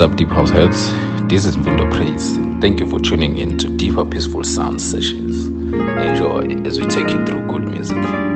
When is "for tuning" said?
2.88-3.36